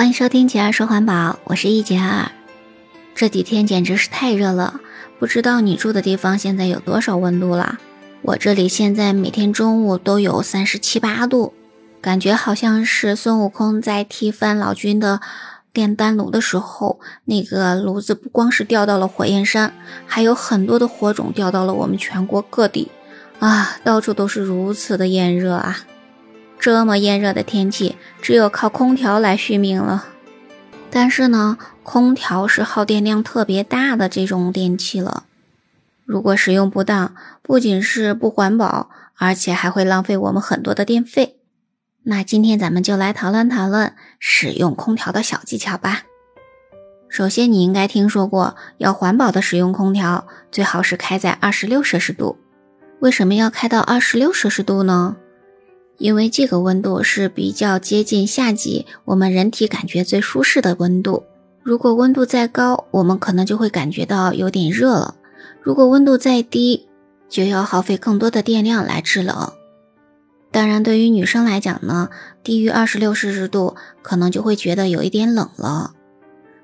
[0.00, 2.32] 欢迎收听杰儿说环保，我是一杰儿。
[3.14, 4.80] 这几天简直是太热了，
[5.18, 7.78] 不知道你住的地方现在有多少温度了？
[8.22, 11.52] 我这里现在每天中午都有三十七八度，
[12.00, 15.20] 感觉好像是孙悟空在踢翻老君的
[15.74, 19.74] 炼丹炉的时候，那个炉子不光是掉到了火焰山，
[20.06, 22.90] 还有很多的火种掉到了我们全国各地，
[23.38, 25.80] 啊，到处都是如此的炎热啊！
[26.60, 30.04] 这么炎热的天气，只有靠空调来续命了。
[30.90, 35.24] 但是呢，空调是耗电量特别大的这种电器了。
[36.04, 41.36] 如果使用不当，不仅是不环保，而且还会浪费我们很多的电费。
[42.02, 46.02] 那今天咱们就来讨论讨论使用空调的小技巧吧。
[47.08, 52.38] 首先，你应该听说过，要环保的使用空调，最好是开在二十六摄氏度。
[52.98, 55.16] 为什么要开到二十六摄氏度呢？
[56.00, 61.24] 因为这个温度是比较接近夏季，我们人体感觉最舒适的温度。
[61.62, 65.16] 如果温度再高，我们可能就会感觉到有点热了；
[65.60, 66.88] 如果温度再低，
[67.28, 69.52] 就要耗费更多的电量来制冷。
[70.50, 72.08] 当然，对于女生来讲呢，
[72.42, 75.92] 低于二十六摄氏度可能就会觉得有一点冷了。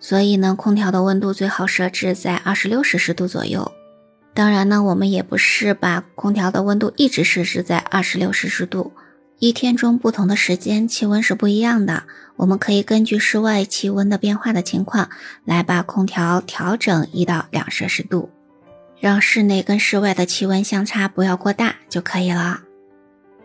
[0.00, 3.70] 所以呢，空调的温度最好设置在二十六摄氏度左右。
[4.32, 8.92] 当然呢，我们也不是把空调的温度一直设置在二十六摄氏度。
[9.38, 12.04] 一天中不同的时间气温是不一样的，
[12.36, 15.10] 我们可以根据室外气温的变化的情况
[15.44, 18.30] 来把空调调整一到两摄氏度，
[18.98, 22.60] 让室内跟室外的气温相差不要过大就可以了。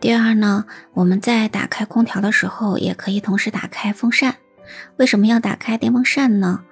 [0.00, 4.36] 第二呢，我们在打开空调的时候也可以同时打开风扇。
[4.96, 6.62] 为什么要打开电风扇呢？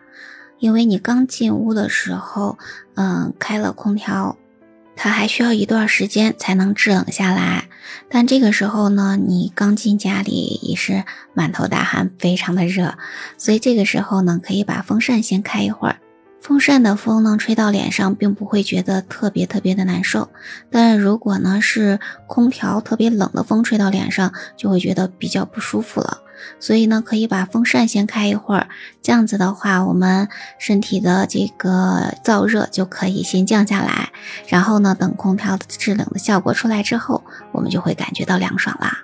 [0.60, 2.58] 因为你刚进屋的时候，
[2.94, 4.38] 嗯，开了空调。
[5.02, 7.70] 它还需要一段时间才能制冷下来，
[8.10, 12.98] 但这个时候呢，你刚进家里也是满头大汗，非常的热，
[13.38, 15.96] 所以这个时候呢，可以把风扇先开一会儿。
[16.42, 20.28] 风扇的风呢，吹到脸上，并不会觉得特别特别的难受，
[20.70, 26.18] 但如果呢是空调特别冷的风吹到脸上，就会觉得比较不舒服了。
[26.58, 28.68] 所以呢，可以把风扇先开一会儿，
[29.02, 30.28] 这样子的话，我们
[30.58, 34.10] 身体的这个燥热就可以先降下来。
[34.48, 38.98] 然后呢，等空调制冷的效果出来之后，我们就会感觉到凉爽啦。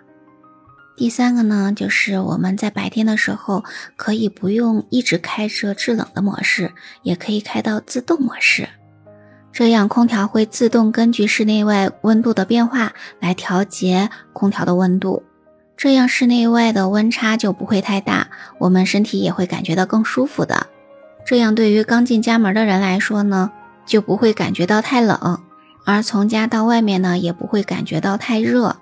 [0.97, 3.63] 第三个呢，就是我们在白天的时候
[3.97, 6.73] 可以不用一直开着制冷的模式，
[7.03, 8.67] 也可以开到自动模式，
[9.53, 15.23] 这样空调会自动根据室内外温度的变化来调节空调的温度。
[15.77, 18.29] 这样室内外的温差就不会太大，
[18.59, 20.69] 我们身体也会感觉到更舒服的。
[21.27, 23.53] 这样对于刚进家门的人来说呢，
[23.85, 25.41] 就不会感觉到太冷，
[25.85, 28.77] 而从家到外面呢，也不会感觉到太热。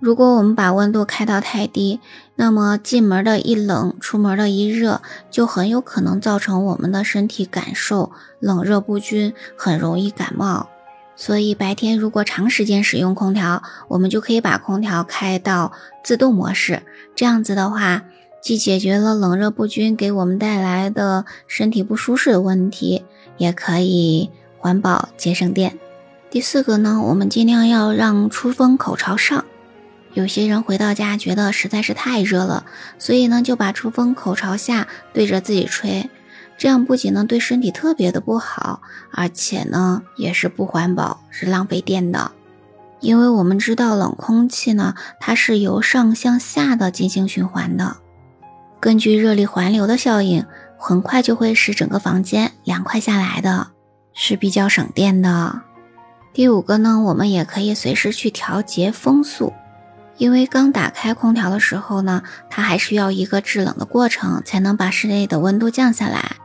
[0.00, 1.98] 如果我们把温度开到太低，
[2.34, 5.00] 那么进门的一冷，出门的一热，
[5.30, 10.68] 就很有可能造成我们的身体感受冷热不均，很容易感冒。
[11.16, 16.82] 所以白天如果长时间使用空调，我们就可以把空调开到自动模式。
[17.14, 18.02] 这样子的话，
[18.42, 23.04] 既解决了冷热不均给我们带来的身体不舒适的问题，
[23.36, 25.78] 也可以环保节省电。
[26.30, 29.44] 第四个呢，我们尽量要让出风口朝上。
[30.14, 32.66] 有些人回到家觉得实在是太热了，
[32.98, 36.10] 所以呢就把出风口朝下对着自己吹。
[36.56, 38.80] 这样不仅呢对身体特别的不好，
[39.12, 42.32] 而且呢也是不环保，是浪费电的。
[43.00, 47.98] 因为我们知道冷空气呢，它是由上向下的进行循环的，
[48.80, 50.46] 根据热力环流的效应，
[50.78, 53.68] 很快就会使整个房间凉快下来的，
[54.14, 55.60] 是比较省电的。
[56.32, 59.52] 第五个呢，我们也可以随时去调节风速，
[60.16, 66.36] 因为刚打开空调的时候呢，它还需要一个制冷的过程，才能把室内的温度降下来。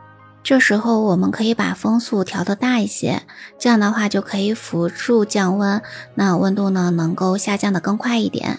[0.42, 3.22] 这时候我们可以把风速调得大一些，
[3.58, 5.82] 这样的话就可以辅助降温，
[6.14, 8.58] 那温度呢能够下降的更快一点。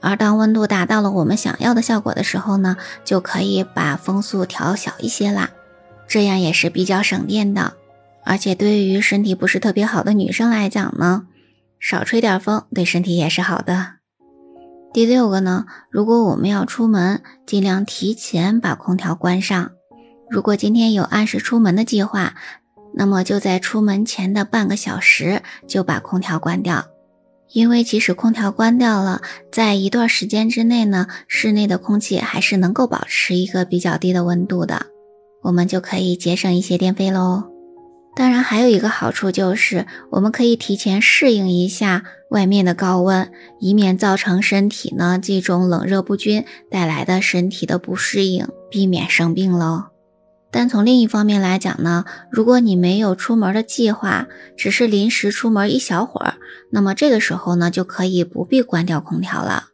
[0.00, 5.50] 而当温度达到了我们想要的效果的时候呢，就可以把风速调小一些啦，
[6.06, 7.74] 这样也是比较省电的。
[8.24, 11.26] 而且对于身体不是特别好的女生来讲呢，
[11.78, 13.94] 少吹点风对身体也是好的。
[14.92, 19.72] 第六个呢，如果我们要出门，尽量提前把空调关上。
[20.30, 22.34] 如果今天有按时出门的计划，
[22.94, 26.86] 那么就在出门前的半个小时就把空调关掉，
[27.52, 34.86] 因为即使空调关掉了，在一段时间之内呢，室内的空气还是能够保持一个比较低的温度的，
[35.42, 37.44] 我们就可以节省一些电费喽。
[38.16, 43.30] 当然，还有一个好处就是，我们可以提前适应一下外面的高温，
[43.60, 48.48] 以免造成身体呢这种冷热不均带来的身体的不适应。
[48.70, 49.84] 避免生病喽。
[50.50, 56.34] 但从另一方面来讲呢，如果你没有出门的计划，只是临时出门一小会儿，
[56.70, 59.68] 那么这个时候呢，就可以不必关掉空调了。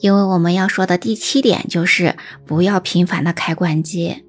[0.00, 4.24] 因为我们要说的第七点就是不要频繁的开关机。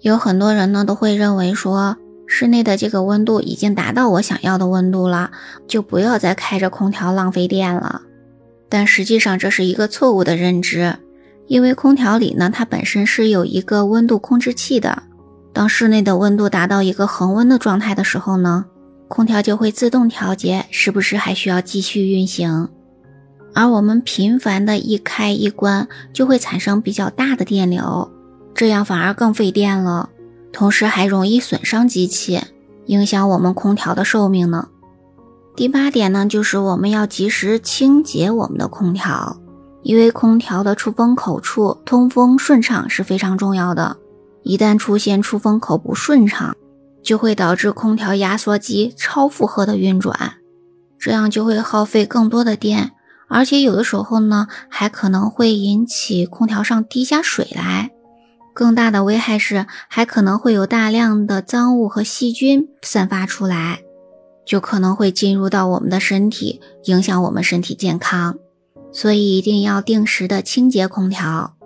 [0.00, 5.30] 有很多人呢都会认为说，室内的这个温度已经达到我想要的温度了，
[5.68, 8.00] 就不要再开着空调浪费电了。
[8.70, 10.96] 但实际上这是一个错误的认知。
[11.46, 15.02] 因为空调里呢，它本身是有一个温度控制器的。
[15.52, 18.64] 当室内的温度达到一个恒温的状态的时候呢，
[19.08, 22.68] 空调就会自动调节是不是还需要继续运行。
[23.54, 28.10] 而我们频繁的一开一关，就会产生比较大的电流，
[28.52, 30.08] 这样反而更费电了，
[30.52, 32.40] 同时还容易损伤机器，
[32.86, 34.68] 影响我们空调的寿命呢。
[35.54, 39.36] 第八点呢，就是我们要及时清洁我们的空调。
[39.84, 43.98] 因为空调的出风口处通风顺畅是非常重要的，
[44.42, 46.56] 一旦出现出风口不顺畅，
[47.02, 50.36] 就会导致空调压缩机超负荷的运转，
[50.98, 52.92] 这样就会耗费更多的电，
[53.28, 57.90] 而且有的时候呢，还可能会引起空调上滴下水来。
[58.54, 63.80] 更大的危害是，还可能会有大量的脏物和细菌散发出来，
[64.46, 68.38] 就可能会进入到我们的身体，影响我们身体健康。
[68.94, 71.56] 所以一定要定时的清洁空调。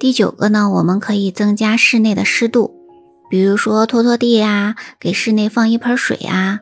[0.00, 2.74] 第九个呢，我们可以增加室内的湿度，
[3.30, 6.60] 比如说拖拖地呀，给室内放一盆水呀。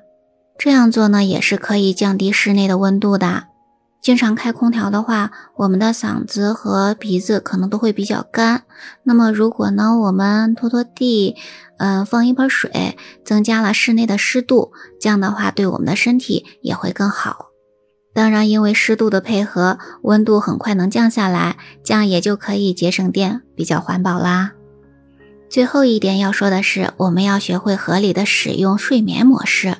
[0.58, 3.44] 这样做呢，也是可以降低室内的温度的。
[4.00, 8.64] 经常开空调的话，我们的嗓子和鼻子可能都会比较干。
[9.04, 11.36] 那么如果呢，我们拖拖地，
[11.78, 17.51] 嗯，放一盆水，增加了室内的湿度，这样的话对我们的身体也会更好。
[18.14, 24.52] 当然，因为湿度的配合，温度很快能降下来，这样也就可以节省电，比较环保啦。
[25.48, 29.76] 最后一点要说的是，我们要学会合理的使用睡眠模式。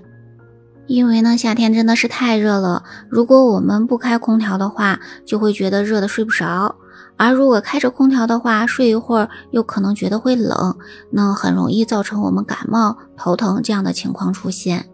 [0.87, 6.75] 因为呢，夏天真的是太热了，如果我们不开空调的话，就会觉得热的睡不着；
[7.17, 10.76] 而如果开着空调的话，睡一会儿又可能觉得会冷，
[11.11, 14.87] 那很容易造成我们感冒、头疼这样的情况出现。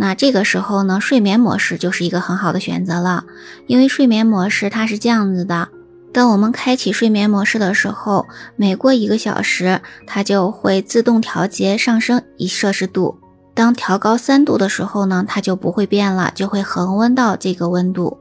[0.00, 3.24] 那这个时候呢，睡眠模式就是一个很好的选择了，
[3.66, 5.68] 因为睡眠模式它是这样子的：
[6.12, 8.24] 当我们开启睡眠模式的时候，
[8.54, 13.18] 每过一个小时，它就会自动调节上升一摄氏度；
[13.54, 18.16] 当调高三度的时候呢，它就不会变了，就会恒温到这个温度。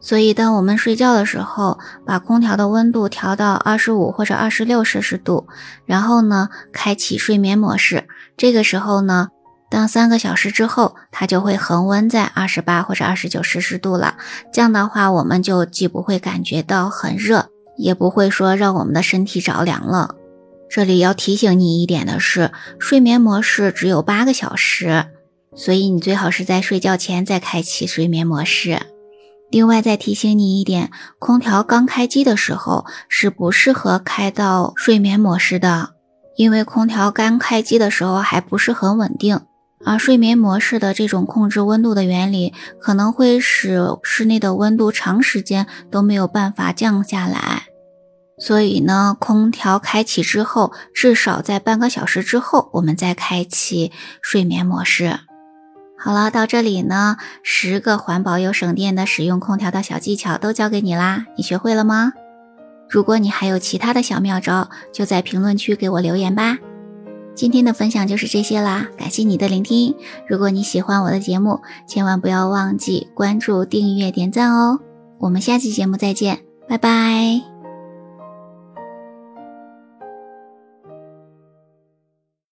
[0.00, 5.46] 所以，当我们睡觉的时候，把空调的温度调到二十五或者二十六摄氏度，
[5.84, 8.08] 然后呢，开启睡眠模式，
[8.38, 9.28] 这个时候呢。
[9.70, 14.16] 当三个小时之后，它就会恒温在二十八或者二十九摄氏度了。
[14.52, 20.16] 这样的话，我们就既不会感觉到很热，也不会说让我们的身体着凉了。
[20.68, 22.50] 这里要提醒你一点的是，
[22.80, 25.06] 睡眠模式只有八个小时，
[25.54, 28.80] 所以你最好是在睡觉前再开启睡眠模式。
[29.50, 35.90] 另外再提醒你一点，空调刚开机的时候是不适合开到睡眠模式的，
[36.36, 39.40] 因为空调刚开机的时候还不是很稳定。
[39.84, 47.64] 而睡眠模式的这种控制温度的原理，可能会使室内的温度长时间都没有办法降下来。
[48.38, 55.18] 所以呢，空调开启之后，至少在半个小时之后，我们再开启睡眠模式。
[55.98, 62.14] 好了，到这里呢，十个环保又省电的使用空调的小技巧都教给你啦，你学会了吗？
[62.88, 66.58] 如果你还有其他的小妙招，就在评论区给我留言吧。
[67.40, 69.94] 今天的分享就是这些啦，感谢你的聆听。
[70.28, 74.78] 如果你喜欢我的节目，千万不要忘记关注、订阅、点赞哦。
[75.18, 77.49] 我们下期节目再见，拜拜。